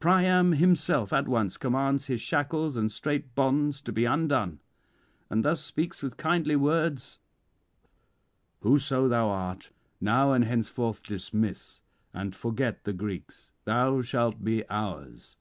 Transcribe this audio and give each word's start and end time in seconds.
Priam 0.00 0.50
himself 0.50 1.12
at 1.12 1.28
once 1.28 1.56
commands 1.56 2.06
his 2.06 2.20
shackles 2.20 2.76
and 2.76 2.90
strait 2.90 3.36
bonds 3.36 3.80
to 3.82 3.92
be 3.92 4.04
undone, 4.04 4.58
and 5.30 5.44
thus 5.44 5.62
speaks 5.62 6.02
with 6.02 6.16
kindly 6.16 6.56
words: 6.56 7.20
"Whoso 8.62 9.06
thou 9.06 9.28
art, 9.28 9.70
now 10.00 10.32
and 10.32 10.44
henceforth 10.44 11.04
dismiss 11.04 11.82
and 12.12 12.34
forget 12.34 12.82
the 12.82 12.92
Greeks: 12.94 13.52
thou 13.64 14.02
shalt 14.02 14.42
be 14.42 14.68
ours. 14.68 15.36